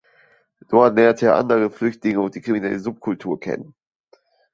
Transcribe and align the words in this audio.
Dort 0.69 0.95
lernte 0.95 1.27
er 1.27 1.35
andere 1.35 1.69
Flüchtlinge 1.69 2.19
und 2.21 2.33
die 2.33 2.41
kriminelle 2.41 2.79
Subkultur 2.79 3.39
kennen. 3.39 3.75